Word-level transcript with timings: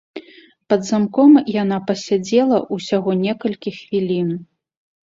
Пад 0.73 0.87
замком 0.89 1.31
яна 1.61 1.77
пасядзела 1.91 2.57
ўсяго 2.79 3.11
некалькі 3.25 3.79
хвілін. 3.79 4.39